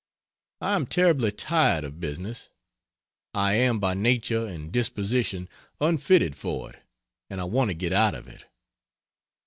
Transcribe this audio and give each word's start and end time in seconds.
I 0.61 0.73
am 0.73 0.87
terribly 0.87 1.31
tired 1.31 1.83
of 1.83 1.99
business. 1.99 2.49
I 3.35 3.53
am 3.53 3.79
by 3.79 3.93
nature 3.93 4.47
and 4.47 4.71
disposition 4.71 5.47
unfitted 5.79 6.35
for 6.35 6.71
it 6.71 6.81
and 7.29 7.39
I 7.39 7.43
want 7.43 7.69
to 7.69 7.75
get 7.75 7.93
out 7.93 8.15
of 8.15 8.27
it. 8.27 8.45